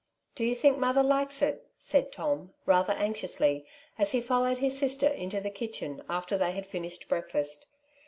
[0.33, 3.67] "Do you think mother likes it?" said Tom, rather anxiously,
[3.99, 7.67] as he followed his sister into the kitchen after they had finished breakfast.